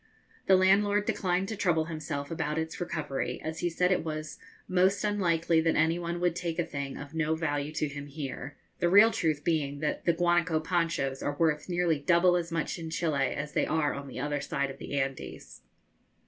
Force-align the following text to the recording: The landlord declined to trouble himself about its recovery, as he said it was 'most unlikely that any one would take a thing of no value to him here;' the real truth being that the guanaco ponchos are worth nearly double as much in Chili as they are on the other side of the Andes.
The 0.47 0.55
landlord 0.55 1.05
declined 1.05 1.47
to 1.49 1.55
trouble 1.55 1.85
himself 1.85 2.31
about 2.31 2.57
its 2.57 2.81
recovery, 2.81 3.39
as 3.43 3.59
he 3.59 3.69
said 3.69 3.91
it 3.91 4.03
was 4.03 4.39
'most 4.67 5.03
unlikely 5.03 5.61
that 5.61 5.75
any 5.75 5.99
one 5.99 6.19
would 6.19 6.35
take 6.35 6.57
a 6.57 6.65
thing 6.65 6.97
of 6.97 7.13
no 7.13 7.35
value 7.35 7.71
to 7.73 7.87
him 7.87 8.07
here;' 8.07 8.57
the 8.79 8.89
real 8.89 9.11
truth 9.11 9.43
being 9.43 9.77
that 9.81 10.05
the 10.05 10.13
guanaco 10.13 10.59
ponchos 10.59 11.21
are 11.21 11.37
worth 11.37 11.69
nearly 11.69 11.99
double 11.99 12.35
as 12.35 12.51
much 12.51 12.79
in 12.79 12.89
Chili 12.89 13.27
as 13.27 13.53
they 13.53 13.67
are 13.67 13.93
on 13.93 14.07
the 14.07 14.19
other 14.19 14.41
side 14.41 14.71
of 14.71 14.79
the 14.79 14.99
Andes. 14.99 15.61